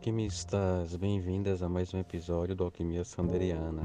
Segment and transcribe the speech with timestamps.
[0.00, 0.96] Alquimistas!
[0.96, 3.82] Bem-vindas a mais um episódio do Alquimia Sanderiana.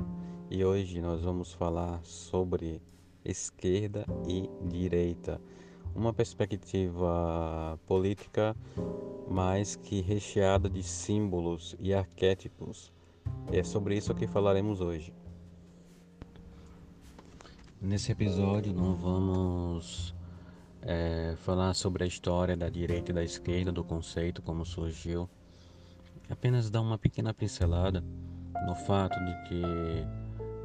[0.49, 2.81] E hoje nós vamos falar sobre
[3.25, 5.41] esquerda e direita,
[5.93, 8.55] uma perspectiva política
[9.29, 12.93] mais que recheada de símbolos e arquétipos.
[13.51, 15.13] E é sobre isso que falaremos hoje.
[17.81, 20.15] Nesse episódio não vamos
[20.81, 25.29] é, falar sobre a história da direita e da esquerda, do conceito, como surgiu
[26.33, 28.03] apenas dar uma pequena pincelada
[28.65, 29.61] no fato de que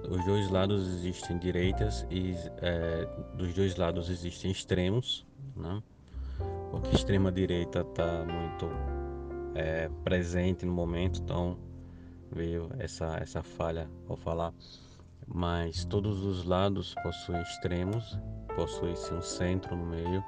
[0.09, 5.83] dos dois lados existem direitas e é, dos dois lados existem extremos, né?
[6.71, 8.69] porque a extrema direita está muito
[9.55, 11.59] é, presente no momento, então
[12.33, 14.55] veio essa, essa falha ao falar,
[15.27, 18.19] mas todos os lados possuem extremos,
[18.55, 20.25] possui-se um centro no meio.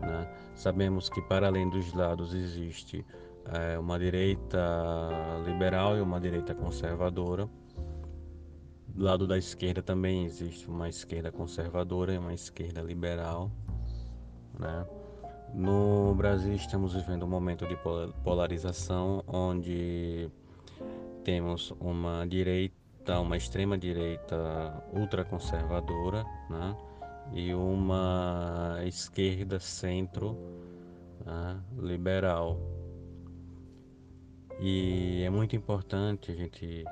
[0.00, 0.28] Né?
[0.54, 3.04] Sabemos que para além dos lados existe
[3.52, 4.58] é, uma direita
[5.44, 7.48] liberal e uma direita conservadora.
[8.88, 13.50] Do lado da esquerda também existe uma esquerda conservadora e uma esquerda liberal.
[14.58, 14.86] Né?
[15.54, 17.76] No Brasil estamos vivendo um momento de
[18.24, 20.30] polarização onde
[21.24, 26.76] temos uma direita, uma extrema direita ultraconservadora, né?
[27.32, 30.36] e uma esquerda centro
[31.24, 31.60] né?
[31.78, 32.58] liberal.
[34.58, 36.84] E é muito importante a gente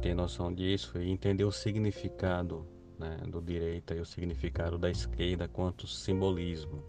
[0.00, 2.66] ter noção disso e entender o significado
[2.98, 6.82] né, do direita e o significado da esquerda quanto simbolismo.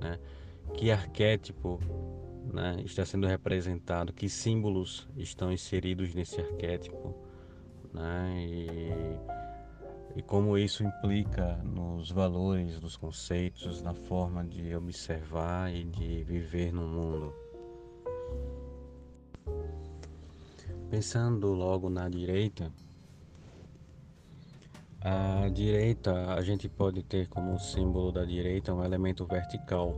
[0.00, 0.18] Né?
[0.74, 1.80] Que arquétipo
[2.52, 7.14] né, está sendo representado, que símbolos estão inseridos nesse arquétipo.
[7.92, 8.46] Né?
[8.48, 16.24] E, e como isso implica nos valores, nos conceitos, na forma de observar e de
[16.24, 17.34] viver no mundo.
[20.90, 22.72] Pensando logo na direita,
[25.02, 29.92] a direita a gente pode ter como símbolo da direita um elemento vertical.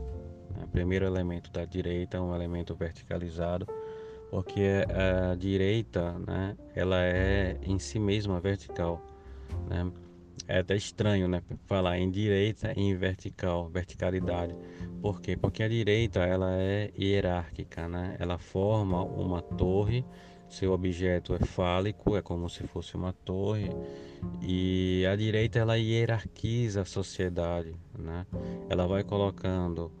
[0.53, 0.65] Né?
[0.65, 3.65] O primeiro elemento da direita é um elemento verticalizado,
[4.29, 9.01] porque a direita, né, ela é em si mesma vertical.
[9.69, 9.89] Né?
[10.45, 14.53] É até estranho, né, falar em direita e em vertical, verticalidade.
[15.01, 15.37] Por quê?
[15.37, 18.17] Porque a direita ela é hierárquica, né?
[18.19, 20.05] Ela forma uma torre
[20.51, 23.69] seu objeto é fálico, é como se fosse uma torre,
[24.41, 28.25] e a direita ela hierarquiza a sociedade, né?
[28.69, 29.91] Ela vai colocando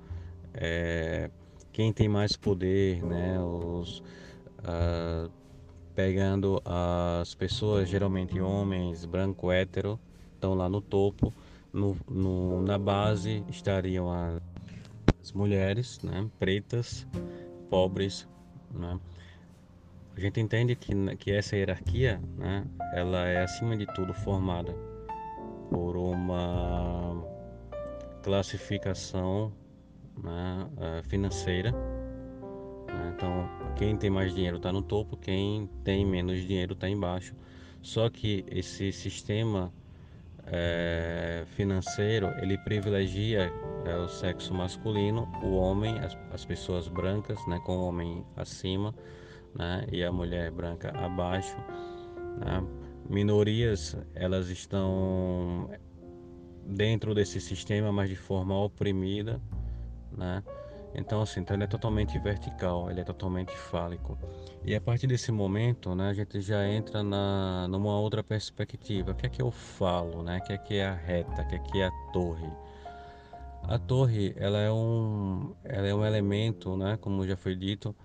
[0.53, 1.31] é,
[1.71, 3.39] quem tem mais poder, né?
[3.39, 3.99] Os
[4.59, 5.31] uh,
[5.95, 9.97] pegando as pessoas, geralmente homens, branco, hétero,
[10.33, 11.33] estão lá no topo,
[11.71, 16.29] no, no, na base estariam as mulheres, né?
[16.37, 17.07] Pretas,
[17.69, 18.27] pobres,
[18.73, 18.99] né?
[20.21, 24.71] A gente entende que, que essa hierarquia, né, ela é acima de tudo formada
[25.67, 27.25] por uma
[28.21, 29.51] classificação
[30.15, 31.71] né, eh, financeira.
[31.71, 33.13] Né?
[33.15, 37.33] Então, quem tem mais dinheiro está no topo, quem tem menos dinheiro está embaixo.
[37.81, 39.73] Só que esse sistema
[40.45, 43.51] é, financeiro ele privilegia
[43.85, 48.93] é, o sexo masculino, o homem, as, as pessoas brancas, né, com o homem acima
[49.55, 51.55] né, e a mulher branca abaixo.
[52.39, 52.63] Né.
[53.09, 55.69] Minorias elas estão
[56.65, 59.41] dentro desse sistema, mas de forma oprimida,
[60.11, 60.43] né?
[60.93, 64.17] Então assim, então ele é totalmente vertical, ele é totalmente fálico.
[64.63, 69.11] E a partir desse momento, né, a gente já entra na numa outra perspectiva.
[69.11, 70.39] O que é que eu falo, né?
[70.39, 71.41] O que é que é a reta?
[71.41, 72.49] O que é que é a torre?
[73.63, 77.95] A torre, ela é um, ela é um elemento, né, como já foi dito,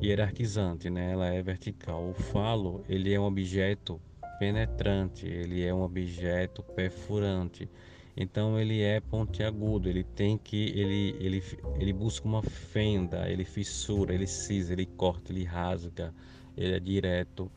[0.00, 1.12] hierarquizante, né?
[1.12, 2.10] Ela é vertical.
[2.10, 4.00] O falo, ele é um objeto
[4.38, 7.68] penetrante, ele é um objeto perfurante.
[8.16, 11.42] Então ele é pontiagudo, ele tem que ele ele
[11.80, 16.14] ele busca uma fenda, ele fissura, ele cisa, ele corta, ele rasga,
[16.56, 17.50] ele é direto,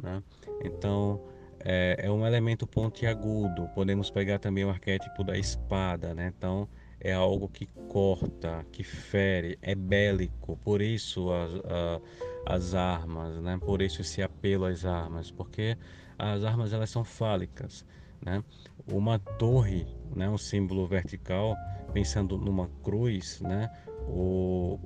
[0.00, 0.22] né?
[0.64, 1.20] Então
[1.64, 3.68] é, é um elemento pontiagudo.
[3.74, 6.32] Podemos pegar também o arquétipo da espada, né?
[6.36, 6.68] Então
[7.04, 10.56] é algo que corta, que fere, é bélico.
[10.64, 11.52] Por isso as,
[12.46, 13.58] as armas, né?
[13.58, 15.76] Por isso esse apelo às armas, porque
[16.18, 17.84] as armas elas são fálicas,
[18.24, 18.42] né?
[18.90, 19.86] Uma torre,
[20.16, 20.30] né?
[20.30, 21.54] Um símbolo vertical,
[21.92, 23.70] pensando numa cruz, né?
[24.08, 24.80] O,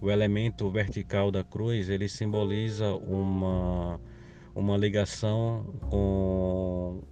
[0.00, 4.00] o elemento vertical da cruz ele simboliza uma
[4.54, 7.02] uma ligação com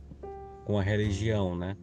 [0.65, 1.77] com a religião, né?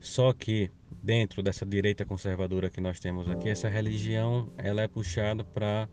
[0.00, 0.70] Só que
[1.02, 5.88] dentro dessa direita conservadora que nós temos aqui, essa religião ela é puxada para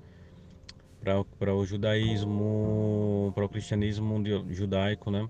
[1.37, 5.29] para o judaísmo, para o cristianismo judaico, né?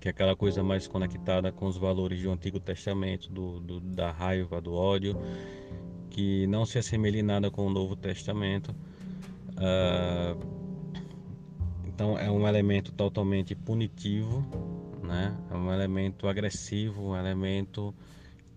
[0.00, 4.10] Que é aquela coisa mais conectada com os valores do Antigo Testamento, do, do da
[4.10, 5.14] raiva, do ódio,
[6.08, 8.74] que não se assemelha em nada com o Novo Testamento.
[9.50, 10.62] Uh,
[11.86, 14.42] então é um elemento totalmente punitivo,
[15.02, 15.36] né?
[15.50, 17.94] É um elemento agressivo, um elemento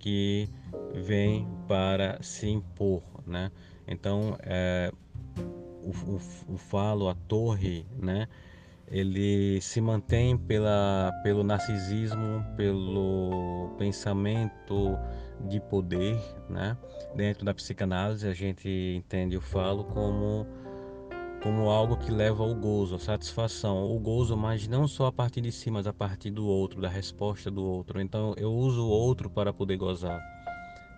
[0.06, 0.48] que
[0.94, 3.52] vem para se impor, né?
[3.88, 4.92] Então, é,
[5.82, 6.22] o, o,
[6.54, 8.28] o, falo, a torre, né?
[8.88, 14.96] Ele se mantém pela, pelo narcisismo, pelo pensamento
[15.50, 16.78] de poder, né?
[17.16, 20.46] Dentro da psicanálise, a gente entende o falo como
[21.46, 23.96] como algo que leva ao gozo, à satisfação.
[23.96, 26.90] O gozo, mas não só a partir de si, mas a partir do outro, da
[26.90, 28.02] resposta do outro.
[28.02, 30.20] Então eu uso o outro para poder gozar.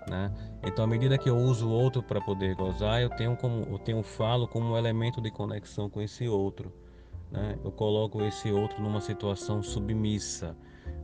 [0.09, 0.31] Né?
[0.63, 3.77] Então, à medida que eu uso o outro para poder gozar, eu tenho como eu
[3.77, 6.71] tenho falo como um elemento de conexão com esse outro.
[7.29, 7.59] Né?
[7.61, 10.55] Eu coloco esse outro numa situação submissa,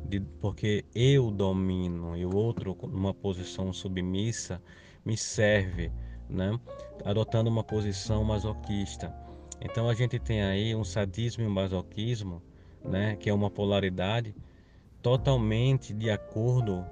[0.06, 4.62] de, porque eu domino e o outro numa posição submissa
[5.04, 5.92] me serve,
[6.30, 6.58] né?
[7.04, 9.23] adotando uma posição masoquista.
[9.64, 12.42] Então a gente tem aí um sadismo e um masoquismo,
[12.84, 14.36] né, que é uma polaridade
[15.02, 16.86] totalmente de acordo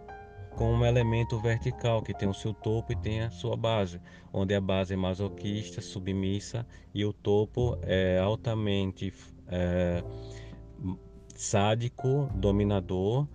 [0.52, 4.02] com um elemento vertical que tem o seu topo e tem a sua base,
[4.32, 9.14] onde a base é masoquista, submissa e o topo é altamente
[9.48, 10.02] é,
[11.36, 13.28] sádico, dominador,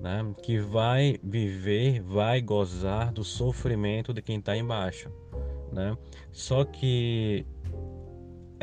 [0.00, 5.10] né, que vai viver, vai gozar do sofrimento de quem está embaixo.
[5.72, 5.96] Né?
[6.30, 7.46] Só que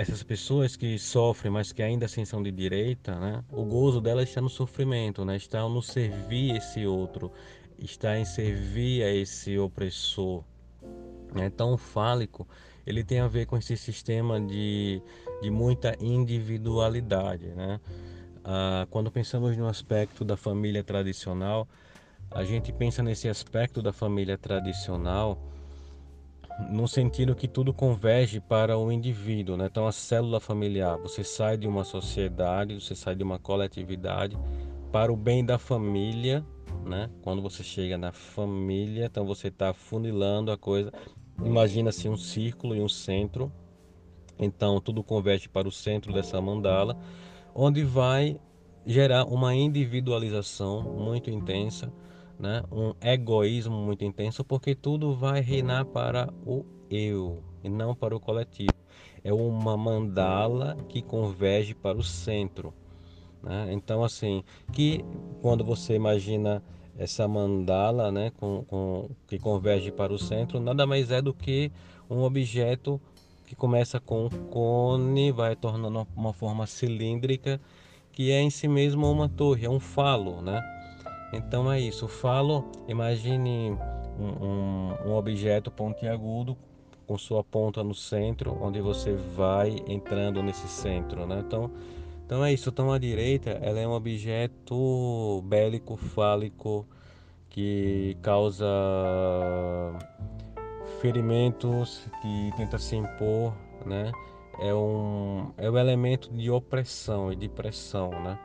[0.01, 3.43] essas pessoas que sofrem, mas que ainda assim são de direita, né?
[3.51, 5.35] O gozo delas está no sofrimento, né?
[5.35, 7.31] Está no servir esse outro,
[7.77, 10.43] está em servir a esse opressor.
[11.33, 11.45] Né?
[11.45, 12.47] Então, o fálico,
[12.85, 15.01] ele tem a ver com esse sistema de,
[15.41, 17.79] de muita individualidade, né?
[18.43, 21.67] Ah, quando pensamos no aspecto da família tradicional,
[22.31, 25.39] a gente pensa nesse aspecto da família tradicional
[26.69, 29.67] no sentido que tudo converge para o indivíduo, né?
[29.69, 34.37] Então a célula familiar, você sai de uma sociedade, você sai de uma coletividade
[34.91, 36.45] para o bem da família,
[36.85, 37.09] né?
[37.21, 40.91] Quando você chega na família, então você está funilando a coisa.
[41.43, 43.51] Imagina-se um círculo e um centro.
[44.37, 46.97] Então tudo converge para o centro dessa mandala,
[47.53, 48.39] onde vai
[48.85, 51.91] gerar uma individualização muito intensa
[52.41, 52.63] né?
[52.71, 58.19] um egoísmo muito intenso, porque tudo vai reinar para o eu e não para o
[58.19, 58.73] coletivo.
[59.23, 62.73] É uma mandala que converge para o centro.
[63.43, 63.71] Né?
[63.71, 64.43] Então, assim,
[64.73, 65.05] que
[65.39, 66.63] quando você imagina
[66.97, 71.71] essa mandala né, com, com, que converge para o centro, nada mais é do que
[72.09, 72.99] um objeto
[73.45, 77.61] que começa com cone, vai tornando uma forma cilíndrica,
[78.11, 80.80] que é em si mesmo uma torre, é um falo, né?
[81.33, 82.07] Então é isso.
[82.07, 83.77] Falo, imagine
[84.19, 86.57] um, um, um objeto pontiagudo
[87.07, 91.43] com sua ponta no centro, onde você vai entrando nesse centro, né?
[91.45, 91.71] Então,
[92.25, 92.69] então é isso.
[92.69, 96.85] Então a direita, ela é um objeto bélico, fálico,
[97.49, 98.65] que causa
[101.01, 103.53] ferimentos, que tenta se impor,
[103.85, 104.11] né?
[104.59, 108.37] É um, é um elemento de opressão e de pressão, né?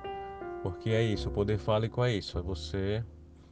[0.70, 3.04] Porque é isso, o poder fálico é isso, é você,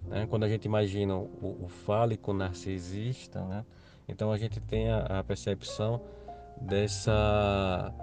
[0.03, 3.65] né, quando a gente imagina o, o, fálico narcisista, né,
[4.09, 6.01] então a gente tem a, a percepção
[6.61, 7.95] dessa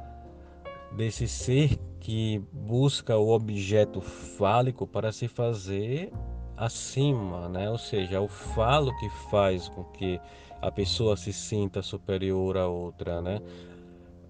[0.93, 6.11] desse ser que busca o objeto fálico para se fazer
[6.55, 7.69] acima, né?
[7.69, 10.19] Ou seja, é o falo que faz com que
[10.61, 13.39] a pessoa se sinta superior a outra, né?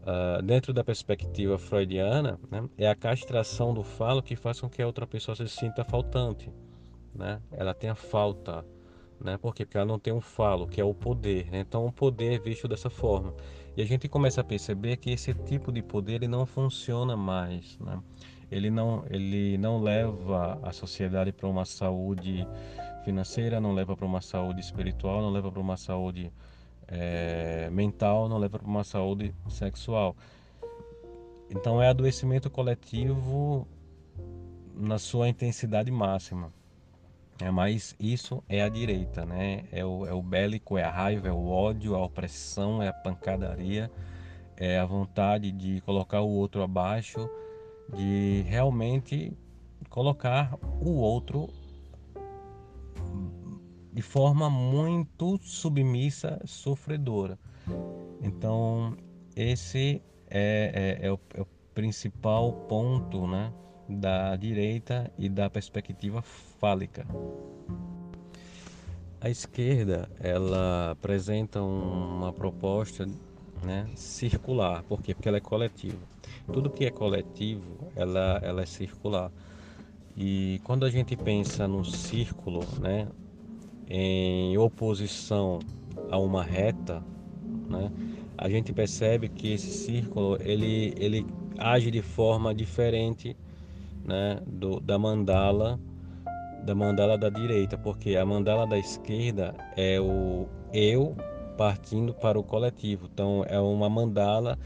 [0.01, 4.81] Uh, dentro da perspectiva freudiana, né, é a castração do falo que faz com que
[4.81, 6.51] a outra pessoa se sinta faltante,
[7.13, 7.41] né?
[7.51, 8.65] Ela tenha falta,
[9.19, 9.37] né?
[9.37, 9.65] Por quê?
[9.65, 11.51] Porque ela não tem um falo, que é o poder.
[11.51, 11.59] Né?
[11.59, 13.33] Então, o poder é visto dessa forma.
[13.75, 17.77] E a gente começa a perceber que esse tipo de poder ele não funciona mais,
[17.79, 18.01] né?
[18.51, 22.45] Ele não, ele não leva a sociedade para uma saúde
[23.05, 26.31] financeira, não leva para uma saúde espiritual, não leva para uma saúde
[26.91, 30.15] é, mental, não leva para uma saúde sexual.
[31.49, 33.65] Então é adoecimento coletivo
[34.75, 36.53] na sua intensidade máxima.
[37.41, 39.63] É, mas isso é a direita, né?
[39.71, 42.93] É o, é o bélico, é a raiva, é o ódio, a opressão, é a
[42.93, 43.89] pancadaria,
[44.55, 47.27] é a vontade de colocar o outro abaixo,
[47.95, 49.35] de realmente
[49.89, 51.49] colocar o outro
[53.93, 57.37] de forma muito submissa, sofredora.
[58.21, 58.95] Então,
[59.35, 63.51] esse é, é, é, o, é o principal ponto né,
[63.89, 67.05] da direita e da perspectiva fálica.
[69.19, 73.05] A esquerda ela apresenta uma proposta
[73.63, 75.13] né, circular, por quê?
[75.13, 75.99] Porque ela é coletiva.
[76.51, 79.31] Tudo que é coletivo, ela, ela é circular.
[80.17, 83.07] E quando a gente pensa no círculo, né,
[83.93, 85.59] em oposição
[86.09, 87.03] a uma reta,
[87.69, 87.91] né,
[88.37, 91.25] a gente percebe que esse círculo ele, ele
[91.57, 93.35] age de forma diferente
[94.05, 95.77] né, do, da mandala
[96.63, 101.15] da mandala da direita, porque a mandala da esquerda é o eu
[101.57, 103.09] partindo para o coletivo.
[103.11, 104.57] Então é uma mandala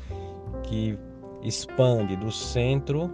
[0.63, 0.98] que
[1.41, 3.10] expande do centro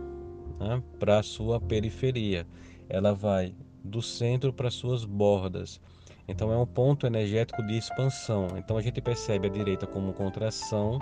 [0.59, 2.45] né, para a sua periferia.
[2.89, 3.53] Ela vai
[3.83, 5.79] do centro para suas bordas.
[6.27, 8.47] Então é um ponto energético de expansão.
[8.57, 10.99] Então a gente percebe a direita como contração,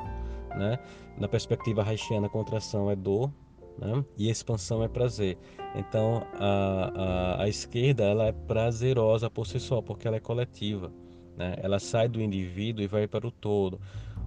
[0.55, 0.79] né?
[1.17, 3.31] Na perspectiva haitiana, contração é dor,
[3.77, 4.03] né?
[4.17, 5.37] E expansão é prazer.
[5.75, 6.91] Então a,
[7.39, 10.91] a, a, esquerda ela é prazerosa por si só, porque ela é coletiva.
[11.37, 11.55] Né?
[11.61, 13.79] Ela sai do indivíduo e vai para o todo.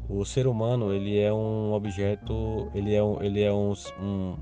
[0.08, 4.36] O ser humano ele é um objeto, ele é um, ele é um, um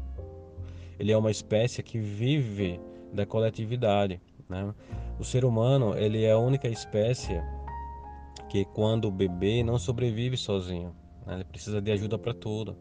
[0.98, 2.80] ele é uma espécie que vive
[3.12, 4.20] da coletividade.
[4.50, 4.74] Né?
[5.18, 7.40] O ser humano ele é a única espécie
[8.48, 10.92] que quando bebê não sobrevive sozinho.
[11.24, 11.36] Né?
[11.36, 12.76] Ele precisa de ajuda para tudo.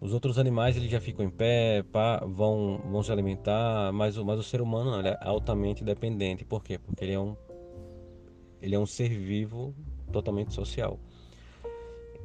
[0.00, 4.38] Os outros animais eles já ficam em pé, pá, vão, vão se alimentar, mas, mas
[4.38, 6.44] o ser humano é altamente dependente.
[6.44, 6.78] Por quê?
[6.78, 7.36] Porque ele é um,
[8.62, 9.74] ele é um ser vivo
[10.10, 10.98] totalmente social.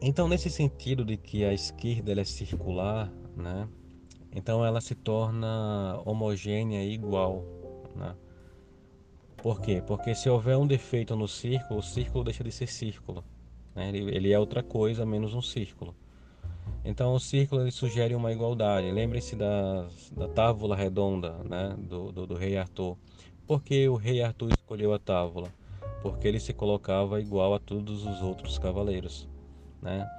[0.02, 3.68] Então, nesse sentido de que a esquerda ela é circular, né?
[4.32, 7.44] então ela se torna homogênea e igual.
[7.96, 8.16] Né?
[9.44, 9.84] Por quê?
[9.86, 13.26] Porque se houver um defeito no círculo, o círculo deixa de ser círculo.
[13.76, 13.90] Né?
[13.90, 15.94] Ele, ele, é outra coisa menos um círculo.
[16.86, 18.90] Então o círculo ele sugere uma igualdade.
[18.90, 19.86] Lembre-se da,
[20.16, 21.76] da tábua redonda né?
[21.78, 22.98] do, do, do rei Arthur.
[23.46, 25.50] Por que o rei Arthur escolheu a tábua?
[26.02, 29.28] Porque ele se colocava igual a todos os outros cavaleiros.
[29.82, 30.10] Né?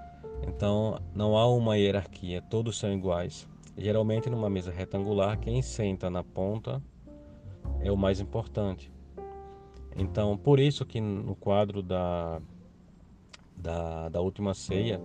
[0.47, 3.49] Então não há uma hierarquia, todos são iguais.
[3.75, 6.83] Geralmente numa mesa retangular, quem senta na ponta
[7.81, 8.93] é o mais importante.
[9.97, 12.41] Então, por isso que no quadro da,
[13.57, 15.01] da, da última ceia,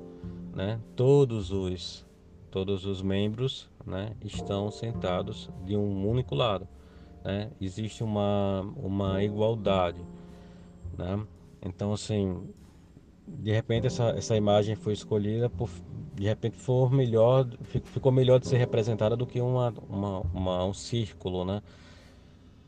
[0.53, 2.07] né, todos os
[2.49, 6.67] todos os membros né, estão sentados de um único lado.
[7.23, 7.51] Né?
[7.61, 10.01] Existe uma, uma igualdade.
[10.97, 11.25] Né?
[11.61, 12.49] Então, assim,
[13.27, 15.69] de repente essa, essa imagem foi escolhida por,
[16.15, 20.73] de repente for melhor, ficou melhor de ser representada do que uma, uma, uma um
[20.73, 21.61] círculo, né?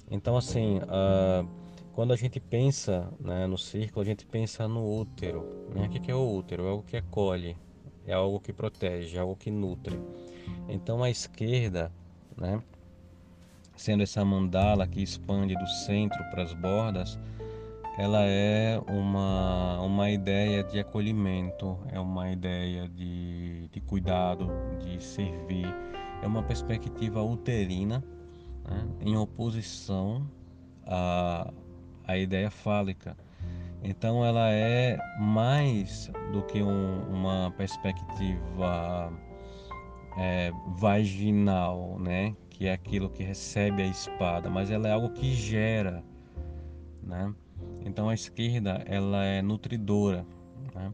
[0.09, 1.47] Então, assim, uh,
[1.93, 5.67] quando a gente pensa né, no círculo, a gente pensa no útero.
[5.73, 5.85] Né?
[5.85, 6.65] O que é o útero?
[6.65, 7.57] É algo que acolhe,
[8.05, 9.99] é algo que protege, é algo que nutre.
[10.69, 11.91] Então a esquerda,
[12.37, 12.61] né,
[13.75, 17.19] sendo essa mandala que expande do centro para as bordas,
[17.97, 24.47] ela é uma, uma ideia de acolhimento, é uma ideia de, de cuidado,
[24.79, 25.67] de servir,
[26.21, 28.03] é uma perspectiva uterina
[28.63, 30.25] né, em oposição
[30.85, 31.51] a,
[32.11, 33.15] a ideia fálica.
[33.83, 39.11] Então ela é mais do que um, uma perspectiva
[40.17, 42.35] é, vaginal, né?
[42.49, 46.03] Que é aquilo que recebe a espada, mas ela é algo que gera,
[47.01, 47.33] né?
[47.83, 50.25] Então a esquerda ela é nutridora,
[50.75, 50.93] né?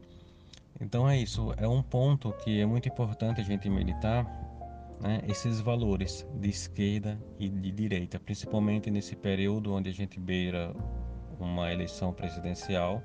[0.80, 4.24] Então é isso, é um ponto que é muito importante a gente meditar,
[4.98, 5.20] né?
[5.28, 10.74] Esses valores de esquerda e de direita, principalmente nesse período onde a gente beira
[11.38, 13.02] uma eleição presidencial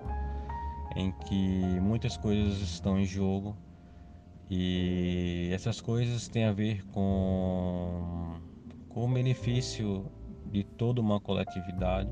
[0.95, 3.55] em que muitas coisas estão em jogo
[4.49, 8.39] e essas coisas têm a ver com,
[8.89, 10.05] com o benefício
[10.51, 12.11] de toda uma coletividade,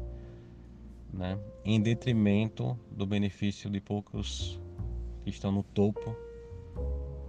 [1.14, 4.60] né, em detrimento do benefício de poucos
[5.24, 6.16] que estão no topo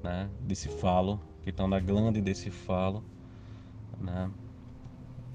[0.03, 3.05] né, desse falo, que estão na glande desse falo,
[4.01, 4.31] né,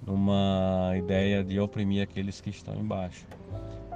[0.07, 3.27] numa ideia de oprimir aqueles que estão embaixo.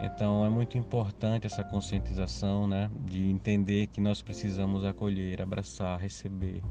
[0.01, 6.61] Então é muito importante essa conscientização, né, de entender que nós precisamos acolher, abraçar, receber,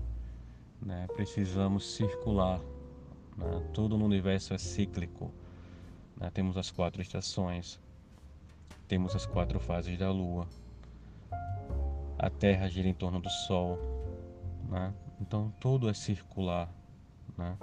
[0.83, 2.61] né, precisamos circular.
[3.35, 5.33] Né, tudo no universo é cíclico.
[6.19, 7.81] Né, temos as quatro estações,
[8.87, 10.47] temos as quatro fases da Lua,
[12.19, 13.79] a Terra gira em torno do Sol,
[14.69, 16.69] né, então tudo é circular,
[17.39, 17.57] né.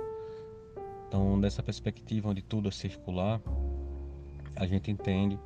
[1.07, 3.41] Então, dessa perspectiva onde tudo é circular,
[4.55, 5.39] a gente entende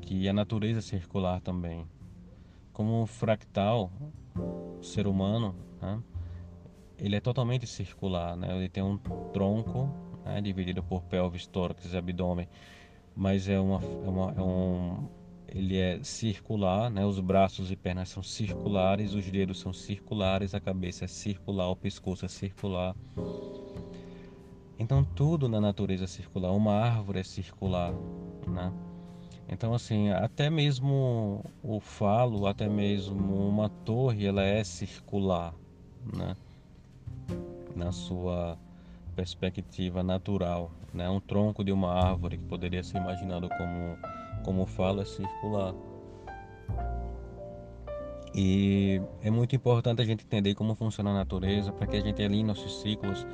[0.00, 1.86] que a natureza é circular também.
[2.72, 3.90] Como um fractal,
[4.36, 6.02] o ser humano, né,
[6.98, 8.56] ele é totalmente circular, né?
[8.56, 8.96] ele tem um
[9.32, 9.90] tronco
[10.24, 12.48] né, dividido por pelvis, tórax e abdômen,
[13.14, 15.08] mas é, uma, é, uma, é um,
[15.48, 17.04] ele é circular, né?
[17.04, 21.76] os braços e pernas são circulares, os dedos são circulares, a cabeça é circular, o
[21.76, 22.94] pescoço é circular.
[24.82, 27.94] Então tudo na natureza é circular, uma árvore é circular,
[28.48, 28.72] né?
[29.48, 35.54] Então assim, até mesmo o falo, até mesmo uma torre, ela é circular,
[36.12, 36.36] né?
[37.76, 38.58] Na sua
[39.14, 41.08] perspectiva natural, né?
[41.08, 43.96] Um tronco de uma árvore que poderia ser imaginado como
[44.44, 45.74] como falo é circular.
[48.34, 52.20] E é muito importante a gente entender como funciona a natureza para que a gente
[52.20, 53.24] alinhe nossos ciclos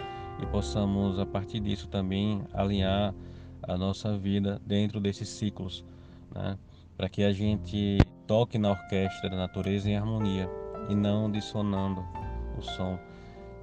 [0.40, 3.14] e possamos a partir disso também alinhar
[3.62, 5.85] a nossa vida dentro desses ciclos
[6.35, 6.59] né?
[6.97, 10.49] para que a gente toque na orquestra da natureza em harmonia
[10.88, 12.04] e não dissonando
[12.57, 12.99] o som.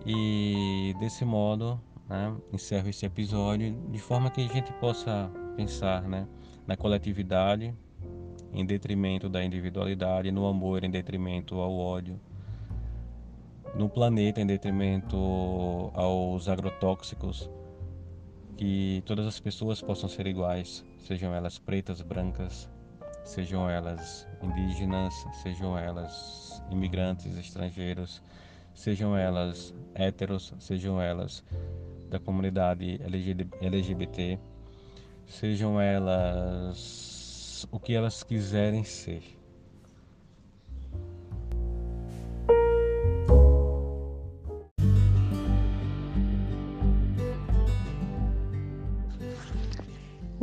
[0.06, 6.28] E desse modo, né, encerro esse episódio de forma que a gente possa pensar né,
[6.68, 7.74] na coletividade
[8.54, 12.20] em detrimento da individualidade, no amor em detrimento ao ódio,
[13.76, 17.50] no planeta em detrimento aos agrotóxicos,
[18.56, 22.70] que todas as pessoas possam ser iguais, sejam elas pretas, brancas,
[23.26, 28.22] sejam elas indígenas, sejam elas imigrantes, estrangeiros,
[28.74, 31.44] sejam elas héteros, sejam elas
[32.10, 33.02] da comunidade
[33.62, 34.40] LGBT,
[35.26, 39.24] sejam elas o que elas quiserem ser.